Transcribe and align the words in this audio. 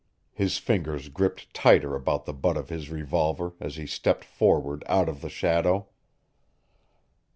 His 0.33 0.57
fingers 0.57 1.09
gripped 1.09 1.53
tighter 1.53 1.93
about 1.93 2.25
the 2.25 2.33
butt 2.33 2.57
of 2.57 2.69
his 2.69 2.89
revolver 2.89 3.53
as 3.59 3.75
he 3.75 3.85
stepped 3.85 4.23
forward 4.25 4.83
out 4.87 5.07
of 5.07 5.21
the 5.21 5.29
shadow. 5.29 5.89